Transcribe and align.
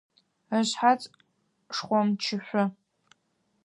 Ышъхьац 0.57 1.01
шхъомчышъо. 1.75 2.63